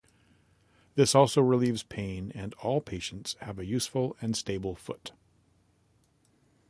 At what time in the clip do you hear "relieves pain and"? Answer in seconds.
1.43-2.55